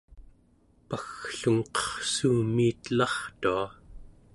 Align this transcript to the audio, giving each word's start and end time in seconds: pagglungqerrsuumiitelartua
pagglungqerrsuumiitelartua 0.89 3.65